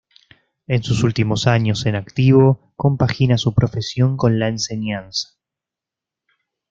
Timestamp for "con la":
4.17-4.47